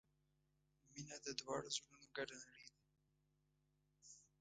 •مینه 0.91 1.17
د 1.25 1.27
دواړو 1.39 1.67
زړونو 1.75 2.07
ګډه 2.17 2.35
نړۍ 2.43 2.65
ده. 2.73 2.77